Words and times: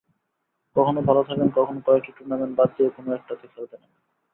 কখনো 0.75 0.99
ভালো 1.01 1.21
থাকেন, 1.23 1.47
কখনো 1.57 1.79
কয়েকটি 1.87 2.11
টুর্নামেন্ট 2.17 2.53
বাদ 2.59 2.69
দিয়ে 2.75 2.89
কোনো 2.89 3.09
একটাতে 3.13 3.45
খেলতে 3.47 3.75
নামেন। 3.75 4.01